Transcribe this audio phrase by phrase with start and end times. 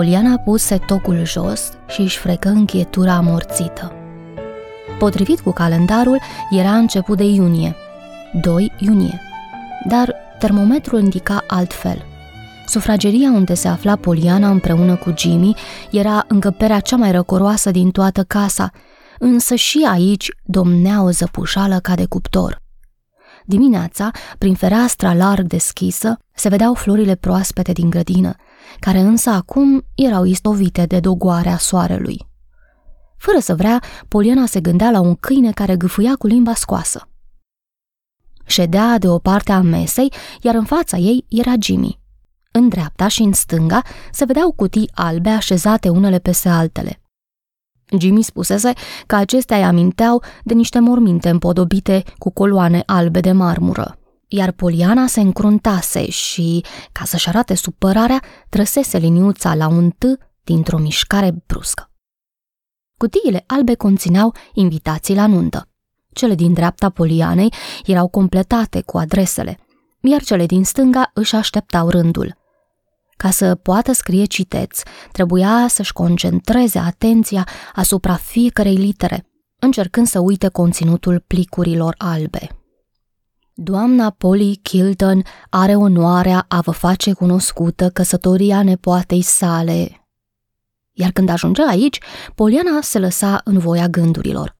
[0.00, 3.92] Poliana puse tocul jos și își frecă închietura amorțită.
[4.98, 7.76] Potrivit cu calendarul, era început de iunie,
[8.42, 9.20] 2 iunie,
[9.88, 12.04] dar termometrul indica altfel.
[12.66, 15.54] Sufrageria unde se afla Poliana împreună cu Jimmy
[15.90, 18.70] era încăperea cea mai răcoroasă din toată casa,
[19.18, 22.62] însă și aici domnea o zăpușală ca de cuptor.
[23.44, 28.34] Dimineața, prin fereastra larg deschisă, se vedeau florile proaspete din grădină,
[28.78, 32.28] care însă acum erau istovite de dogoarea soarelui.
[33.16, 37.08] Fără să vrea, Poliana se gândea la un câine care gâfâia cu limba scoasă.
[38.46, 42.00] Ședea de o parte a mesei, iar în fața ei era Jimmy.
[42.52, 47.00] În dreapta și în stânga se vedeau cutii albe așezate unele peste altele.
[47.98, 48.72] Jimmy spusese
[49.06, 53.99] că acestea îi aminteau de niște morminte împodobite cu coloane albe de marmură.
[54.32, 60.04] Iar Poliana se încruntase și, ca să-și arate supărarea, trăsese liniuța la un T
[60.44, 61.90] dintr-o mișcare bruscă.
[62.96, 65.68] Cutiile albe conțineau invitații la nuntă.
[66.12, 67.52] Cele din dreapta Polianei
[67.84, 69.58] erau completate cu adresele,
[70.00, 72.36] iar cele din stânga își așteptau rândul.
[73.16, 79.26] Ca să poată scrie citeți, trebuia să-și concentreze atenția asupra fiecarei litere,
[79.58, 82.59] încercând să uite conținutul plicurilor albe.
[83.62, 90.08] Doamna Polly Kilton are onoarea a vă face cunoscută căsătoria nepoatei sale.
[90.92, 91.98] Iar când ajungea aici,
[92.34, 94.56] Poliana se lăsa în voia gândurilor.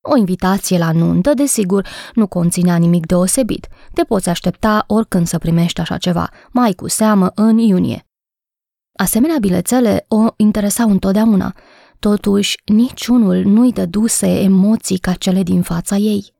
[0.00, 3.68] O invitație la nuntă, desigur, nu conținea nimic deosebit.
[3.92, 8.06] Te poți aștepta oricând să primești așa ceva, mai cu seamă în iunie.
[8.92, 11.54] Asemenea bilețele o interesau întotdeauna,
[11.98, 16.35] totuși niciunul nu-i dăduse emoții ca cele din fața ei.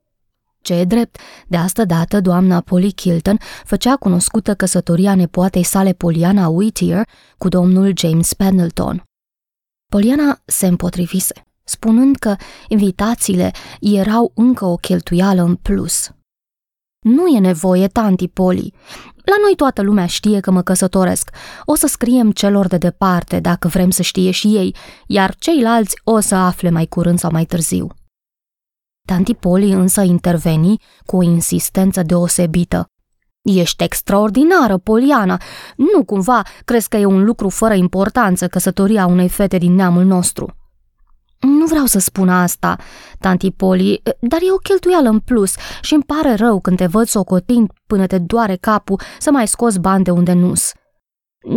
[0.67, 6.49] Ce e drept, de asta dată doamna Polly Kilton făcea cunoscută căsătoria nepoatei sale Poliana
[6.49, 9.03] Whittier cu domnul James Pendleton.
[9.93, 12.37] Poliana se împotrivise spunând că
[12.69, 13.51] invitațiile
[13.81, 16.11] erau încă o cheltuială în plus.
[17.01, 18.75] Nu e nevoie, tanti Poli.
[19.25, 21.31] La noi toată lumea știe că mă căsătoresc.
[21.65, 24.75] O să scriem celor de departe dacă vrem să știe și ei,
[25.07, 27.96] iar ceilalți o să afle mai curând sau mai târziu.
[29.07, 32.91] Tanti Poli însă interveni cu o insistență deosebită.
[33.43, 35.41] Ești extraordinară, Poliana.
[35.77, 40.57] Nu cumva crezi că e un lucru fără importanță căsătoria unei fete din neamul nostru.
[41.41, 42.77] Nu vreau să spun asta,
[43.19, 47.07] tanti Poli, dar e o cheltuială în plus și îmi pare rău când te văd
[47.07, 50.73] socotind până te doare capul să mai scos bani de unde nu-s.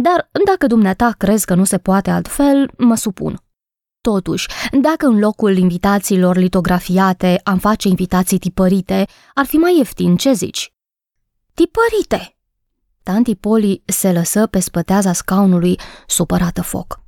[0.01, 3.41] Dar dacă dumneata crezi că nu se poate altfel, mă supun.
[4.01, 4.47] Totuși,
[4.81, 10.73] dacă în locul invitațiilor litografiate am face invitații tipărite, ar fi mai ieftin, ce zici?
[11.53, 12.37] Tipărite!
[13.03, 16.99] Tanti Poli se lăsă pe spăteaza scaunului, supărată foc.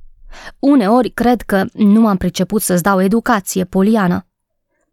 [0.58, 4.26] Uneori cred că nu am priceput să-ți dau educație, Poliana.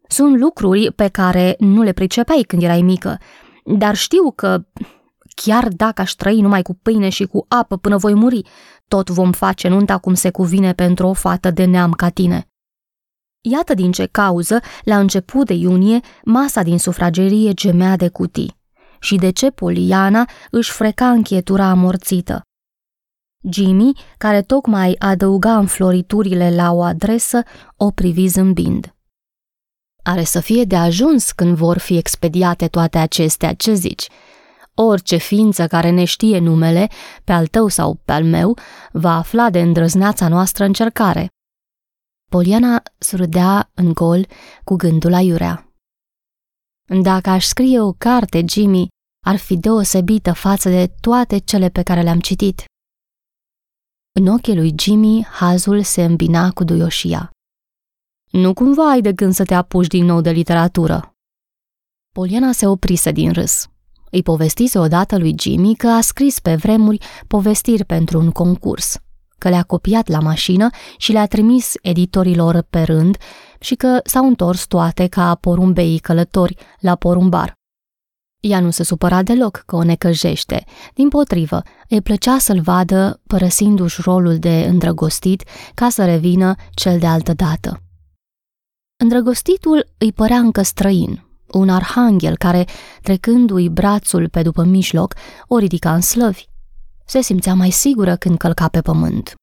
[0.08, 3.18] Sunt lucruri pe care nu le pricepeai când erai mică,
[3.64, 4.64] dar știu că
[5.34, 8.42] chiar dacă aș trăi numai cu pâine și cu apă până voi muri,
[8.90, 12.48] tot vom face nunta cum se cuvine pentru o fată de neam ca tine.
[13.40, 18.58] Iată din ce cauză, la început de iunie, masa din sufragerie gemea de cutii
[19.00, 22.42] și de ce Poliana își freca închietura amorțită.
[23.50, 27.42] Jimmy, care tocmai adăuga înfloriturile la o adresă,
[27.76, 28.94] o privi zâmbind.
[30.02, 34.08] Are să fie de ajuns când vor fi expediate toate acestea, ce zici?
[34.74, 36.88] Orice ființă care ne știe numele,
[37.24, 38.56] pe al tău sau pe al meu,
[38.92, 41.28] va afla de îndrăzneața noastră încercare.
[42.30, 44.26] Poliana surâdea în gol
[44.64, 45.72] cu gândul aiurea.
[47.02, 48.88] Dacă aș scrie o carte, Jimmy,
[49.26, 52.64] ar fi deosebită față de toate cele pe care le-am citit.
[54.12, 57.30] În ochii lui Jimmy, hazul se îmbina cu duioșia.
[58.30, 61.12] Nu cumva ai de gând să te apuci din nou de literatură?
[62.14, 63.68] Poliana se oprise din râs.
[64.10, 68.96] Îi povestise odată lui Jimmy că a scris pe vremuri povestiri pentru un concurs,
[69.38, 73.16] că le-a copiat la mașină și le-a trimis editorilor pe rând
[73.60, 77.58] și că s-au întors toate ca porumbei călători la porumbar.
[78.40, 80.64] Ea nu se supăra deloc că o necăjește.
[80.94, 87.06] Din potrivă, îi plăcea să-l vadă părăsindu-și rolul de îndrăgostit ca să revină cel de
[87.06, 87.82] altă dată.
[88.96, 92.64] Îndrăgostitul îi părea încă străin, un arhanghel care,
[93.02, 95.14] trecându-i brațul pe după mijloc,
[95.46, 96.44] o ridica în slăvi.
[97.04, 99.34] Se simțea mai sigură când călca pe pământ.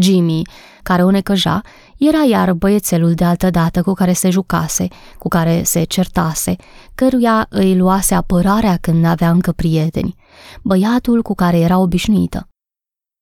[0.00, 0.42] Jimmy,
[0.82, 1.60] care o necăja,
[1.98, 4.88] era iar băiețelul de altă dată cu care se jucase,
[5.18, 6.56] cu care se certase,
[6.94, 10.14] căruia îi luase apărarea când avea încă prieteni,
[10.62, 12.48] băiatul cu care era obișnuită.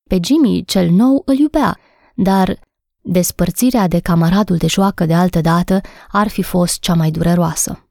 [0.09, 1.79] Pe Jimmy, cel nou, îl iubea,
[2.15, 2.59] dar
[3.01, 7.90] despărțirea de camaradul de joacă de altă dată ar fi fost cea mai dureroasă.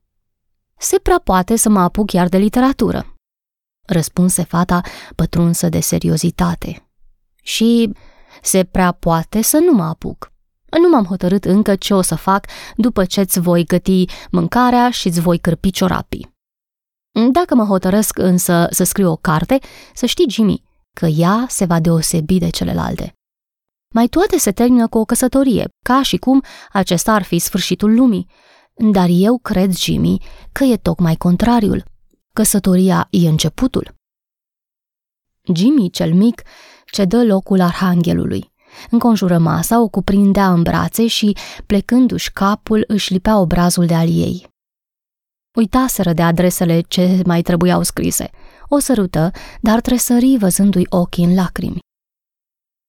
[0.79, 3.15] Se prea poate să mă apuc chiar de literatură,
[3.87, 4.81] răspunse fata
[5.15, 6.89] pătrunsă de seriozitate.
[7.43, 7.91] Și
[8.41, 10.31] se prea poate să nu mă apuc.
[10.81, 15.07] Nu m-am hotărât încă ce o să fac după ce îți voi găti mâncarea și
[15.07, 16.37] îți voi cârpi ciorapii.
[17.31, 19.59] Dacă mă hotărăsc însă să scriu o carte,
[19.93, 23.13] să știi, Jimmy, că ea se va deosebi de celelalte.
[23.93, 28.27] Mai toate se termină cu o căsătorie, ca și cum acesta ar fi sfârșitul lumii.
[28.81, 30.21] Dar eu cred, Jimmy,
[30.51, 31.83] că e tocmai contrariul.
[32.33, 33.93] Căsătoria e începutul.
[35.53, 36.41] Jimmy, cel mic,
[36.91, 38.51] cedă locul arhanghelului.
[38.89, 44.47] Înconjură masa, o cuprindea în brațe și, plecându-și capul, își lipea obrazul de al ei.
[45.57, 48.29] Uitaseră de adresele ce mai trebuiau scrise.
[48.67, 51.79] O sărută, dar tresări văzându-i ochii în lacrimi.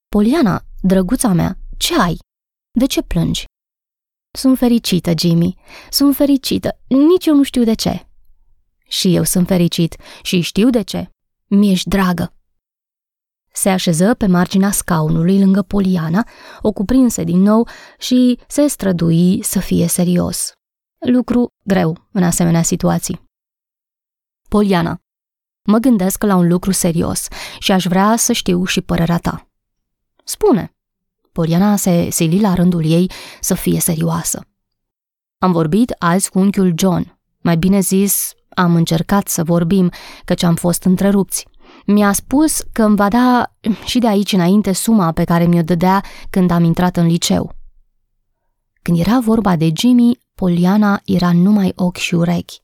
[0.08, 2.18] Poliana, drăguța mea, ce ai?
[2.78, 3.44] De ce plângi?
[4.32, 5.58] Sunt fericită, Jimmy.
[5.90, 6.80] Sunt fericită.
[6.88, 8.06] Nici eu nu știu de ce.
[8.88, 11.10] Și eu sunt fericit și știu de ce.
[11.46, 12.34] Mi-ești dragă.
[13.52, 16.28] Se așeză pe marginea scaunului lângă Poliana,
[16.62, 17.68] o cuprinse din nou
[17.98, 20.52] și se strădui să fie serios.
[20.98, 23.22] Lucru greu în asemenea situații.
[24.48, 24.98] Poliana,
[25.62, 27.28] mă gândesc la un lucru serios
[27.58, 29.48] și aș vrea să știu și părerea ta.
[30.24, 30.74] Spune.
[31.40, 33.10] Poliana se sili la rândul ei
[33.40, 34.44] să fie serioasă.
[35.38, 37.18] Am vorbit azi cu unchiul John.
[37.38, 39.90] Mai bine zis, am încercat să vorbim,
[40.24, 41.46] căci am fost întrerupți.
[41.86, 46.04] Mi-a spus că îmi va da și de aici înainte suma pe care mi-o dădea
[46.30, 47.52] când am intrat în liceu.
[48.82, 52.62] Când era vorba de Jimmy, Poliana era numai ochi și urechi.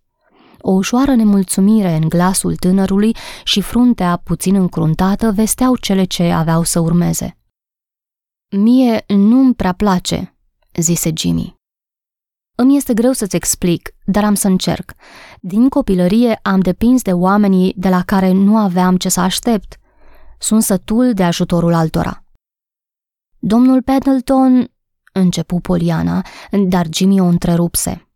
[0.61, 6.81] O ușoară nemulțumire în glasul tânărului și fruntea puțin încruntată vesteau cele ce aveau să
[6.81, 7.37] urmeze.
[8.51, 10.37] Mie nu-mi prea place,
[10.81, 11.55] zise Jimmy.
[12.55, 14.93] Îmi este greu să-ți explic, dar am să încerc.
[15.41, 19.79] Din copilărie am depins de oamenii de la care nu aveam ce să aștept.
[20.39, 22.25] Sunt sătul de ajutorul altora.
[23.39, 24.73] Domnul Pendleton,
[25.13, 26.27] începu Poliana,
[26.69, 28.09] dar Jimmy o întrerupse.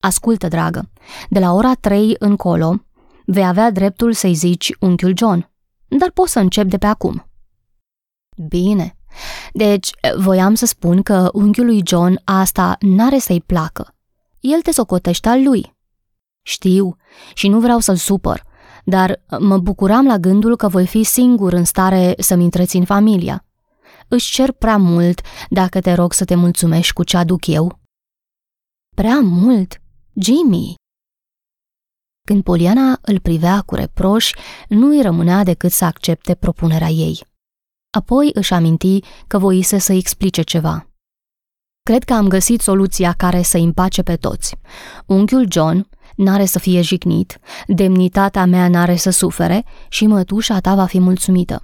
[0.00, 0.90] Ascultă, dragă,
[1.28, 2.84] de la ora trei încolo
[3.26, 5.50] vei avea dreptul să-i zici unchiul John,
[5.88, 7.30] dar poți să încep de pe acum.
[8.48, 8.94] Bine,
[9.52, 13.94] deci, voiam să spun că unchiului John asta n-are să-i placă.
[14.40, 15.76] El te socotește al lui.
[16.42, 16.96] Știu
[17.34, 18.44] și nu vreau să-l supăr,
[18.84, 23.44] dar mă bucuram la gândul că voi fi singur în stare să-mi întrețin familia.
[24.08, 25.20] Își cer prea mult
[25.50, 27.80] dacă te rog să te mulțumești cu ce aduc eu.
[28.94, 29.80] Prea mult?
[30.20, 30.74] Jimmy!
[32.26, 34.32] Când Poliana îl privea cu reproș,
[34.68, 37.26] nu îi rămânea decât să accepte propunerea ei.
[37.90, 40.86] Apoi își aminti că voise să explice ceva.
[41.82, 44.56] Cred că am găsit soluția care să împace pe toți.
[45.06, 50.84] Unchiul John n-are să fie jignit, demnitatea mea n-are să sufere și mătușa ta va
[50.84, 51.62] fi mulțumită.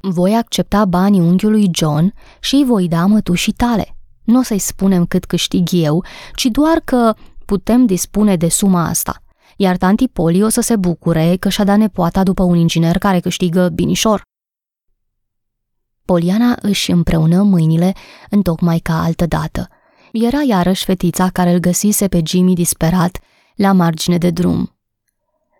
[0.00, 3.96] Voi accepta banii unchiului John și îi voi da mătușii tale.
[4.24, 7.14] Nu o să-i spunem cât câștig eu, ci doar că
[7.44, 9.22] putem dispune de suma asta.
[9.56, 13.20] Iar tanti Poli o să se bucure că și-a dat nepoata după un inginer care
[13.20, 14.22] câștigă binișor.
[16.12, 17.94] Poliana își împreună mâinile
[18.30, 19.68] întocmai ca altă dată.
[20.12, 23.18] Era iarăși fetița care îl găsise pe Jimmy disperat
[23.54, 24.78] la margine de drum.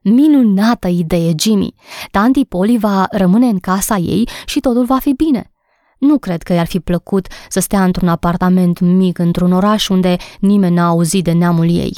[0.02, 1.75] Minunată idee, Jimmy!
[2.11, 5.52] Tanti Poli va rămâne în casa ei și totul va fi bine.
[5.99, 10.75] Nu cred că i-ar fi plăcut să stea într-un apartament mic într-un oraș unde nimeni
[10.75, 11.97] n-a auzit de neamul ei.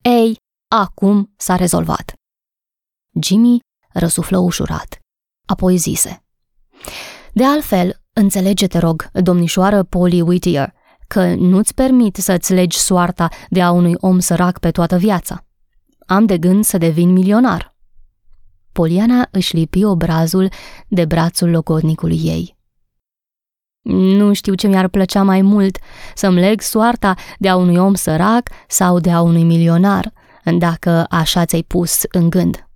[0.00, 0.36] Ei,
[0.68, 2.12] acum s-a rezolvat.
[3.20, 3.58] Jimmy
[3.92, 4.98] răsuflă ușurat.
[5.46, 6.24] Apoi zise.
[7.32, 10.72] De altfel, înțelege, te rog, domnișoară Polly Whittier,
[11.08, 15.44] că nu-ți permit să-ți legi soarta de a unui om sărac pe toată viața.
[16.06, 17.76] Am de gând să devin milionar.
[18.72, 20.48] Poliana își lipi obrazul
[20.88, 22.56] de brațul logodnicului ei.
[23.82, 25.78] Nu știu ce mi-ar plăcea mai mult,
[26.14, 30.12] să-mi leg soarta de a unui om sărac sau de a unui milionar,
[30.58, 32.68] dacă așa ți-ai pus în gând.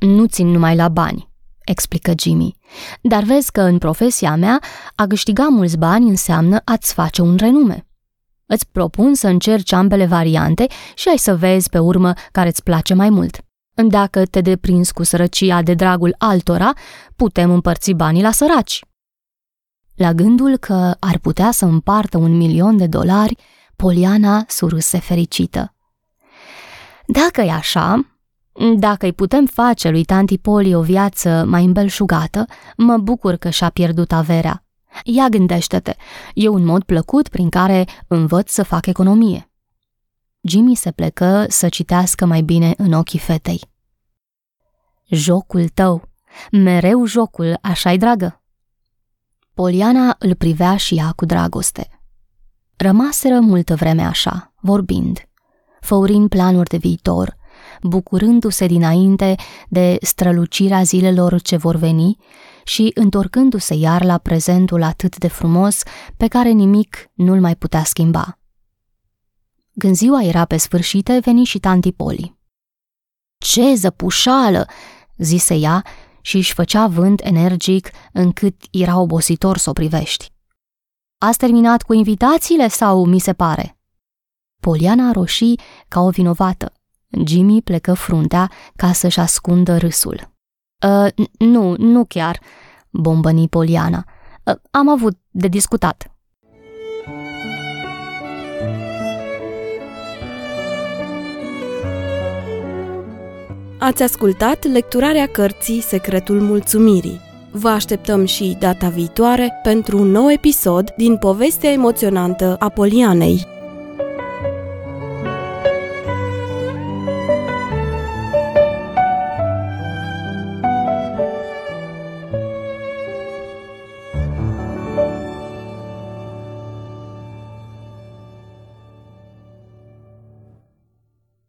[0.00, 1.27] Nu țin numai la bani,
[1.68, 2.56] explică Jimmy,
[3.00, 4.60] dar vezi că în profesia mea
[4.94, 7.86] a câștiga mulți bani înseamnă a-ți face un renume.
[8.46, 12.94] Îți propun să încerci ambele variante și ai să vezi pe urmă care îți place
[12.94, 13.38] mai mult.
[13.74, 16.72] Dacă te deprinzi cu sărăcia de dragul altora,
[17.16, 18.84] putem împărți banii la săraci.
[19.94, 23.36] La gândul că ar putea să împartă un milion de dolari,
[23.76, 25.74] Poliana surâse fericită.
[27.06, 28.17] Dacă e așa,
[28.76, 32.46] dacă îi putem face lui tanti Poli o viață mai îmbelșugată,
[32.76, 34.64] mă bucur că și-a pierdut averea.
[35.04, 35.96] Ia gândește-te,
[36.34, 39.50] e un mod plăcut prin care învăț să fac economie.
[40.40, 43.60] Jimmy se plecă să citească mai bine în ochii fetei.
[45.08, 46.08] Jocul tău,
[46.50, 48.42] mereu jocul, așa-i dragă?
[49.54, 52.00] Poliana îl privea și ea cu dragoste.
[52.76, 55.28] Rămaseră multă vreme așa, vorbind,
[55.80, 57.37] făurind planuri de viitor,
[57.82, 59.34] bucurându-se dinainte
[59.68, 62.16] de strălucirea zilelor ce vor veni
[62.64, 65.82] și întorcându-se iar la prezentul atât de frumos
[66.16, 68.38] pe care nimic nu-l mai putea schimba.
[69.78, 72.38] Când ziua era pe sfârșit, veni și tanti Poli.
[73.38, 74.66] Ce zăpușală!"
[75.16, 75.84] zise ea
[76.20, 80.32] și își făcea vânt energic încât era obositor să o privești.
[81.18, 83.78] Ați terminat cu invitațiile sau mi se pare?
[84.60, 86.72] Poliana roșii ca o vinovată.
[87.26, 90.32] Jimmy plecă fruntea ca să-și ascundă râsul.
[90.86, 92.40] Uh, nu, nu chiar,
[92.90, 94.04] bombăni Poliana.
[94.44, 96.12] Uh, am avut de discutat.
[103.80, 107.20] Ați ascultat lecturarea cărții Secretul Mulțumirii.
[107.50, 113.57] Vă așteptăm și data viitoare pentru un nou episod din povestea emoționantă a Polianei.